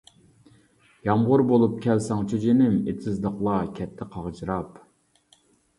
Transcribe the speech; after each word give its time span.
يامغۇر 1.07 1.43
بولۇپ 1.51 1.75
كەلسەڭچۇ 1.83 2.41
جېنىم، 2.47 2.81
ئېتىزلىقلار 2.89 3.73
كەتتى 3.81 4.13
قاغجىراپ. 4.19 4.87